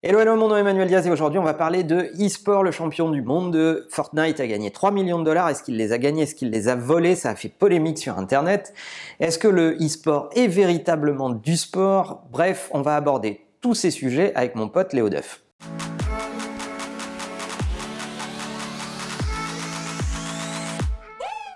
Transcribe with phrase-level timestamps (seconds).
[0.00, 2.70] Hello, hello, mon nom est Emmanuel Diaz et aujourd'hui on va parler de e-sport, le
[2.70, 5.48] champion du monde de Fortnite a gagné 3 millions de dollars.
[5.48, 6.22] Est-ce qu'il les a gagnés?
[6.22, 7.16] Est-ce qu'il les a volés?
[7.16, 8.72] Ça a fait polémique sur internet.
[9.18, 12.22] Est-ce que le e-sport est véritablement du sport?
[12.30, 15.42] Bref, on va aborder tous ces sujets avec mon pote Léo Duff.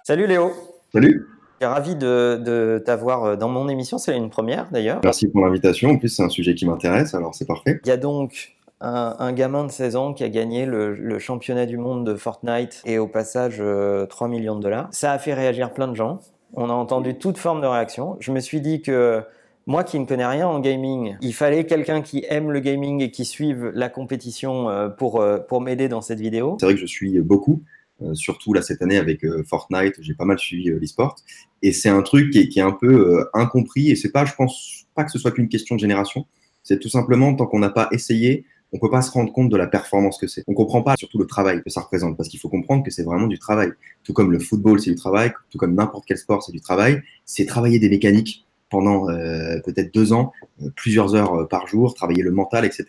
[0.03, 0.51] Salut Léo
[0.93, 1.32] Salut
[1.63, 3.99] suis ravi de, t'avoir euh, dans mon émission.
[3.99, 5.01] C'est une première d'ailleurs.
[5.05, 5.91] Merci pour l'invitation.
[5.91, 7.81] En plus, c'est un sujet qui m'intéresse, alors c'est parfait.
[7.85, 11.77] Il y a donc un, gamin de 16 ans qui a gagné le, championnat du
[11.77, 14.89] monde de Fortnite et au passage 3 euh, millions de dollars.
[14.91, 16.19] Ça a fait réagir plein de gens.
[16.55, 18.17] On a entendu toute forme de réaction.
[18.19, 19.23] Je me suis dit que
[19.67, 23.13] moi qui ne connais rien en gaming, il fallait quelqu'un qui aime le gaming et
[23.13, 26.57] qui suive la compétition euh, pour, pour m'aider dans cette vidéo.
[26.59, 27.63] C'est vrai que je suis beaucoup.
[28.05, 31.17] Euh, surtout là cette année avec euh, Fortnite, j'ai pas mal suivi euh, l'e-sport.
[31.63, 33.91] Et c'est un truc qui est, un peu incompris.
[33.91, 36.27] Et c'est pas, je pense pas que ce soit qu'une question de génération.
[36.63, 39.57] C'est tout simplement tant qu'on n'a pas essayé, on peut pas se rendre compte de
[39.57, 40.43] la performance que c'est.
[40.47, 43.03] On comprend pas surtout le travail que ça représente, parce qu'il faut comprendre que c'est
[43.03, 43.73] vraiment du travail.
[44.03, 47.03] Tout comme le football, c'est du travail, tout comme n'importe quel sport, c'est du travail.
[47.25, 51.95] C'est travailler des mécaniques, pendant euh, peut-être deux ans, euh, plusieurs heures euh, par jour,
[51.95, 52.87] travailler le mental, etc.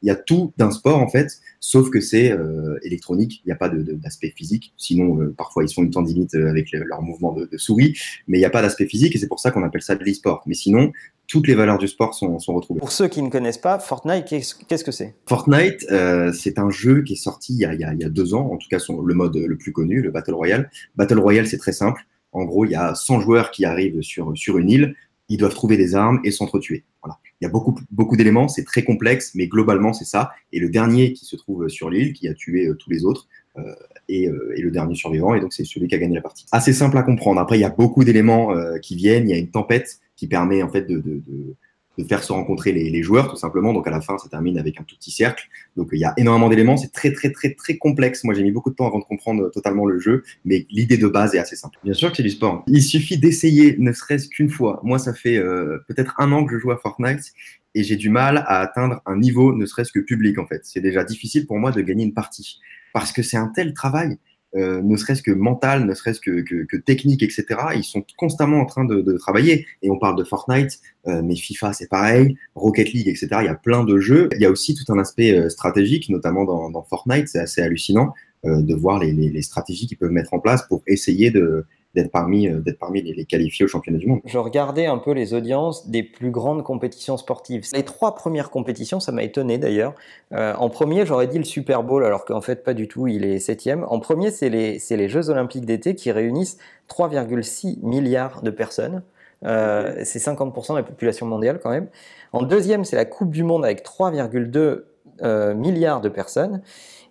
[0.00, 1.28] Il y a tout d'un sport en fait,
[1.60, 2.34] sauf que c'est
[2.82, 4.72] électronique, il n'y a pas d'aspect physique.
[4.76, 8.50] Sinon, parfois ils sont une tendinite avec leur mouvement de, souris, mais il n'y a
[8.50, 10.42] pas d'aspect physique et c'est pour ça qu'on appelle ça de l'e-sport.
[10.46, 10.92] Mais sinon,
[11.26, 12.80] toutes les valeurs du sport sont, sont retrouvées.
[12.80, 15.14] Pour ceux qui ne connaissent pas, Fortnite, qu'est-ce que c'est?
[15.26, 15.84] Fortnite,
[16.32, 18.56] c'est un jeu qui est sorti il y, a, il, y a, deux ans, en
[18.56, 20.70] tout cas son, le mode le plus connu, le Battle Royale.
[20.94, 22.06] Battle Royale, c'est très simple.
[22.32, 24.94] En gros, il y a 100 joueurs qui arrivent sur, sur une île
[25.28, 26.84] ils doivent trouver des armes et s'entretuer.
[27.02, 27.18] Voilà.
[27.40, 30.30] Il y a beaucoup, beaucoup d'éléments, c'est très complexe, mais globalement, c'est ça.
[30.52, 33.28] Et le dernier qui se trouve sur l'île, qui a tué euh, tous les autres,
[33.58, 33.74] euh,
[34.08, 36.46] est, euh, le dernier survivant, et donc c'est celui qui a gagné la partie.
[36.52, 37.40] Assez simple à comprendre.
[37.40, 39.28] Après, il y a beaucoup d'éléments euh, qui viennent.
[39.28, 41.54] Il y a une tempête qui permet en fait de, de, de
[41.98, 43.72] de faire se rencontrer les, les, joueurs tout simplement.
[43.72, 45.48] Donc à la fin, ça termine avec un tout petit cercle.
[45.76, 46.76] Donc il y a énormément d'éléments.
[46.76, 48.24] C'est très très très très complexe.
[48.24, 51.08] Moi, j'ai mis beaucoup de temps avant de comprendre totalement le jeu, mais l'idée de
[51.08, 51.78] base est assez simple.
[51.84, 52.64] Bien sûr que c'est du sport.
[52.66, 54.80] Il suffit d'essayer, ne serait-ce qu'une fois.
[54.82, 57.32] Moi, ça fait euh, peut-être un an que je joue à Fortnite
[57.74, 60.60] et j'ai du mal à atteindre un niveau, ne serait-ce que public en fait.
[60.64, 62.58] C'est déjà difficile pour moi de gagner une partie
[62.92, 64.16] parce que c'est un tel travail.
[64.56, 67.44] Euh, ne serait-ce que mental, ne serait-ce que, que, technique, etc.
[67.74, 69.66] Ils sont constamment en train de, travailler.
[69.82, 73.28] Et on parle de Fortnite, euh, mais FIFA c'est pareil, Rocket League, etc.
[73.40, 74.28] Il y a plein de jeux.
[74.34, 77.28] Il y a aussi tout un aspect euh, stratégique, notamment dans, Fortnite.
[77.28, 78.12] C'est assez hallucinant
[78.44, 82.46] de voir les, les, stratégies qu'ils peuvent mettre en place pour essayer de, d'être parmi,
[82.46, 84.20] euh, d'être parmi les, qualifiés au championnat du monde.
[84.24, 87.64] Je regardais un peu les audiences des plus grandes compétitions sportives.
[87.72, 89.94] Les trois premières compétitions, ça m'a étonné d'ailleurs.
[90.32, 93.24] Euh, en premier, j'aurais dit le Super Bowl, alors qu'en fait pas du tout, il
[93.24, 93.84] est septième.
[93.88, 96.58] En premier, c'est les, les Jeux Olympiques d'été qui réunissent
[96.90, 99.02] 3,6 milliards de personnes.
[99.44, 101.88] Euh, c'est 50% de la population mondiale quand même.
[102.32, 106.60] En deuxième, c'est la Coupe du Monde avec 3,2 milliards de personnes.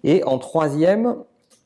[0.04, 1.16] Et en troisième,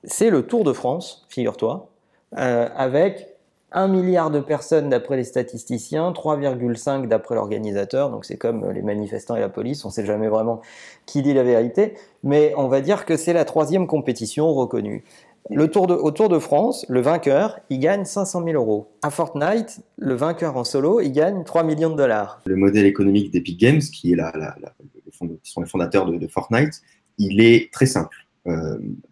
[0.06, 1.90] c'est le Tour de France, figure-toi,
[2.38, 3.28] euh, avec
[3.72, 9.36] 1 milliard de personnes d'après les statisticiens, 3,5 d'après l'organisateur, donc c'est comme les manifestants
[9.36, 10.62] et la police, on ne sait jamais vraiment
[11.06, 15.04] qui dit la vérité, mais on va dire que c'est la troisième compétition reconnue.
[15.52, 18.92] Le tour de, au Tour de France, le vainqueur, il gagne 500 000 euros.
[19.02, 22.42] À Fortnite, le vainqueur en solo, il gagne 3 millions de dollars.
[22.46, 24.18] Le modèle économique d'Epic Games, qui, est
[25.12, 26.82] sont les fondateurs de Fortnite,
[27.18, 28.29] il est très simple euh,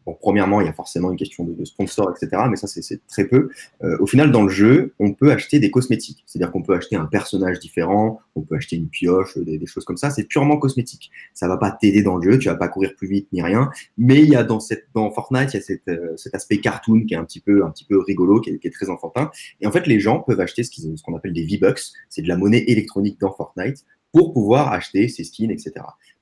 [0.05, 2.43] bon, premièrement, il y a forcément une question de, de sponsor, etc.
[2.49, 3.49] Mais ça, c'est très peu.
[3.83, 6.23] Euh, au final, dans le jeu, on peut acheter des cosmétiques.
[6.25, 9.97] C'est-à-dire qu'on peut acheter un personnage différent, on peut acheter une pioche, des, choses comme
[9.97, 10.09] ça.
[10.09, 11.11] C'est purement cosmétique.
[11.33, 13.69] Ça va pas t'aider dans le jeu, tu vas pas courir plus vite ni rien.
[13.97, 17.17] Mais il y a dans, Fortnite, il y a euh, cet aspect cartoon qui est
[17.17, 17.63] un petit peu,
[18.05, 19.31] rigolo, qui est, qui est très enfantin.
[19.61, 20.71] Et en fait, les gens peuvent acheter ce
[21.03, 21.81] qu'on appelle des V-Bucks.
[22.09, 23.85] C'est de la monnaie électronique dans Fortnite
[24.17, 25.73] pour pouvoir acheter ses skins, etc.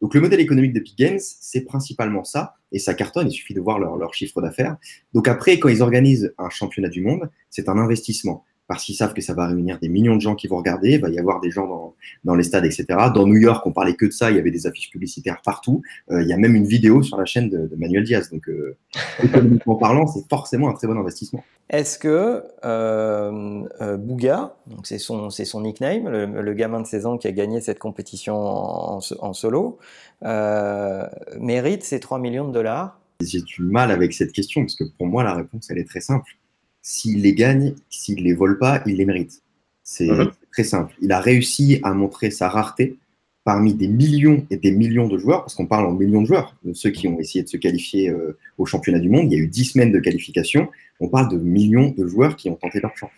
[0.01, 3.53] Donc le modèle économique de Big Games, c'est principalement ça, et ça cartonne, il suffit
[3.53, 4.75] de voir leur chiffre d'affaires.
[5.13, 9.13] Donc après, quand ils organisent un championnat du monde, c'est un investissement parce qu'ils savent
[9.13, 11.39] que ça va réunir des millions de gens qui vont regarder, il va y avoir
[11.39, 12.85] des gens dans, dans les stades, etc.
[13.13, 15.81] Dans New York, on parlait que de ça, il y avait des affiches publicitaires partout.
[16.11, 18.31] Euh, il y a même une vidéo sur la chaîne de, Manuel Diaz.
[18.31, 18.75] Donc, euh,
[19.23, 21.43] économiquement parlant, c'est forcément un très bon investissement.
[21.69, 27.05] Est-ce que euh, euh Bouga, donc c'est son, c'est son nickname, le, gamin de 16
[27.05, 29.79] ans qui a gagné cette compétition en, en solo,
[31.39, 32.99] mérite ces 3 millions de dollars?
[33.21, 36.01] J'ai du mal avec cette question parce que pour moi, la réponse, elle est très
[36.01, 36.35] simple
[36.85, 39.41] s'il les gagne, s'il les vole pas, il les mérite.
[39.81, 40.31] C'est mhm.
[40.51, 40.93] très simple.
[41.01, 42.95] Il a réussi à montrer sa rareté
[43.43, 46.55] parmi des millions et des millions de joueurs, parce qu'on parle en millions de joueurs,
[46.63, 49.31] de ceux qui ont essayé de se qualifier euh, au championnat du monde.
[49.31, 50.69] Il y a eu dix semaines de qualification.
[50.99, 53.09] On parle de millions de joueurs qui ont tenté leur chance.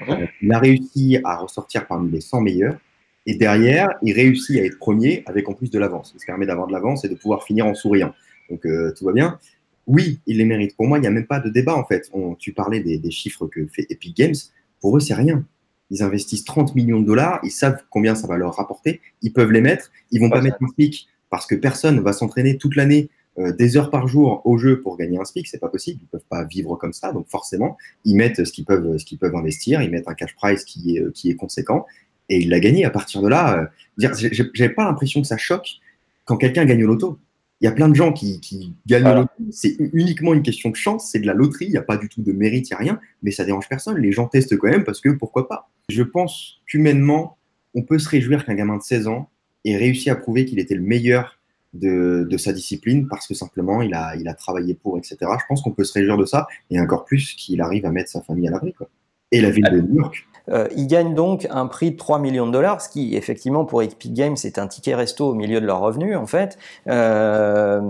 [0.00, 0.28] Mhm.
[0.42, 2.78] il a réussi à ressortir parmi les 100 meilleurs
[3.26, 6.14] Et derrière, il réussit à être premier avec en plus de l'avance.
[6.16, 8.14] Ça permet d'avoir de l'avance et de pouvoir finir en souriant.
[8.48, 9.40] Donc euh, tout va bien.
[9.88, 10.76] Oui, il les mérite.
[10.76, 12.10] Pour moi, il n'y a même pas de débat en fait.
[12.38, 14.34] tu parlais des, des, chiffres que fait Epic Games.
[14.80, 15.44] Pour eux, c'est rien.
[15.90, 17.40] Ils investissent 30 millions de dollars.
[17.42, 19.00] Ils savent combien ça va leur rapporter.
[19.22, 19.90] Ils peuvent les mettre.
[20.10, 23.08] Ils vont pas mettre un SMIC parce que personne va s'entraîner toute l'année
[23.38, 26.00] euh, des heures par jour au jeu pour gagner un SMIC, c'est pas possible.
[26.02, 27.12] Ils peuvent pas vivre comme ça.
[27.12, 29.80] Donc forcément, ils mettent ce qu'ils peuvent, ce qu'ils peuvent investir.
[29.80, 31.86] Ils mettent un cash price qui est, qui est conséquent
[32.28, 32.84] et il l'a gagné.
[32.84, 34.08] À partir de là, euh,
[34.54, 35.78] j'avais pas l'impression que ça choque
[36.24, 37.18] quand quelqu'un gagne au loto.
[37.60, 39.30] Il y a plein de gens qui, qui gagnent au loto.
[39.50, 41.10] C'est uniquement une question de chance.
[41.10, 41.66] C'est de la loterie.
[41.66, 43.00] Il n'y a pas du tout de mérite, il n'y a rien.
[43.22, 43.98] Mais ça dérange personne.
[43.98, 45.70] Les gens testent quand même parce que pourquoi pas.
[45.88, 47.36] Je pense qu'humainement,
[47.74, 49.30] on peut se réjouir qu'un gamin de 16 ans
[49.64, 51.38] ait réussi à prouver qu'il était le meilleur
[51.74, 55.16] de, sa discipline parce que simplement il a, il a travaillé pour, etc.
[55.20, 58.10] Je pense qu'on peut se réjouir de ça et encore plus qu'il arrive à mettre
[58.10, 58.74] sa famille à l'abri.
[59.30, 60.26] Et la ville de New York.
[60.50, 63.82] Euh, il gagne donc un prix de 3 millions de dollars, ce qui effectivement pour
[63.82, 66.58] Epic Games c'est un ticket resto au milieu de leurs revenus en fait.
[66.88, 67.80] Euh,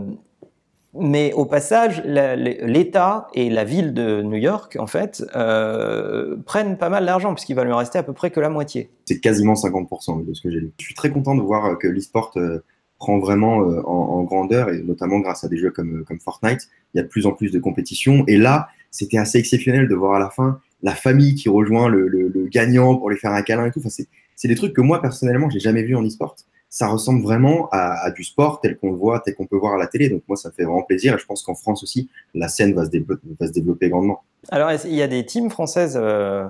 [0.95, 6.89] mais au passage, l'État et la ville de New York, en fait, euh, prennent pas
[6.89, 8.91] mal d'argent, puisqu'il va lui rester à peu près que la moitié.
[9.05, 10.73] C'est quasiment 50% de ce que j'ai lu.
[10.81, 12.33] Je suis très content de voir que l'e-sport
[12.99, 16.69] prend vraiment euh, en, grandeur, et notamment grâce à des jeux comme, comme Fortnite.
[16.95, 18.25] Il y a de plus en plus de compétitions.
[18.27, 22.09] Et là, c'était assez exceptionnel de voir à la fin la famille qui rejoint le,
[22.09, 23.81] le, gagnant pour lui faire un câlin et tout.
[23.81, 24.05] Enfin,
[24.37, 26.37] c'est des trucs que moi, personnellement, j'ai jamais vu en e-sport.
[26.71, 29.75] Ça ressemble vraiment à, à du sport tel qu'on le voit, tel qu'on peut voir
[29.75, 30.09] à la télé.
[30.09, 31.15] Donc moi, ça me fait vraiment plaisir.
[31.15, 34.23] Et je pense qu'en France aussi, la scène va se, développer, va se développer grandement.
[34.51, 36.47] Alors, il y a des teams françaises euh,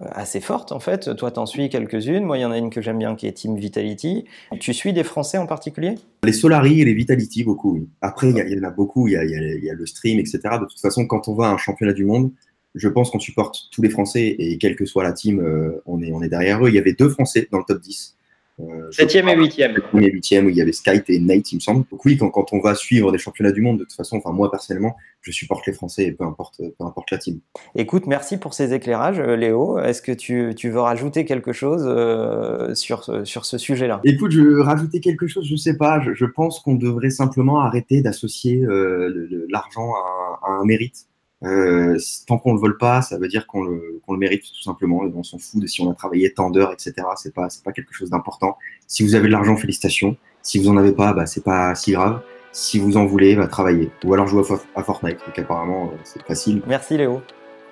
[0.00, 1.14] assez forte en fait?
[1.16, 2.24] Toi, t'en suis quelques-unes.
[2.24, 4.24] Moi, il y en a une que j'aime bien qui est Team Vitality.
[4.60, 5.96] Tu suis des Français en particulier?
[6.24, 7.88] Les Solari et les Vitality, beaucoup, oui.
[8.00, 9.08] Après, il y, en a beaucoup.
[9.08, 10.40] Il y y a, le stream, etc.
[10.60, 12.30] De toute façon, quand on va à un championnat du monde,
[12.74, 16.02] je pense qu'on supporte tous les Français et quelle que soit la team, euh, on,
[16.02, 16.68] est, on est derrière eux.
[16.68, 18.16] Il y avait deux Français dans le top 10.
[18.60, 19.74] Euh, septième et huitième.
[19.74, 21.84] Septième et huitième, où il y avait Skype et Nate, il me semble.
[21.90, 24.30] Donc oui, quand, quand, on va suivre des championnats du monde, de toute façon, enfin
[24.30, 27.40] moi personnellement, je supporte les Français et peu importe, peu importe la team.
[27.74, 29.78] Écoute, merci pour ces éclairages, euh, Léo.
[29.78, 34.00] Est-ce que tu, tu, veux rajouter quelque chose euh, sur, sur ce sujet-là?
[34.04, 36.00] Écoute, je veux rajouter quelque chose, je sais pas.
[36.00, 41.06] Je, je pense qu'on devrait simplement arrêter d'associer euh, l'argent à, à, un mérite.
[41.44, 45.04] Euh, tant qu'on le vole pas, ça veut dire qu'on le, le, mérite tout simplement.
[45.04, 46.94] Et on s'en fout de si on a travaillé tant d'heures, etc.
[47.16, 48.56] C'est pas, c'est pas quelque chose d'important.
[48.86, 50.16] Si vous avez de l'argent, félicitations.
[50.42, 52.20] Si vous en avez pas, bah, c'est pas si grave.
[52.52, 53.90] Si vous en voulez, bah, travaillez.
[54.04, 54.42] Ou alors jouez
[54.74, 55.18] à, Fortnite.
[55.26, 56.62] Donc apparemment, euh, c'est facile.
[56.66, 57.22] Merci Léo.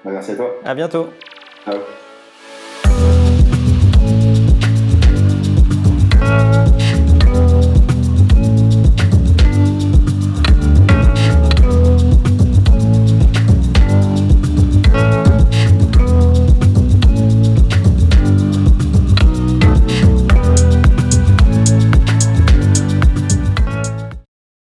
[0.04, 0.50] Bah, merci à toi.
[0.64, 1.08] À bientôt.
[1.64, 1.78] Ciao.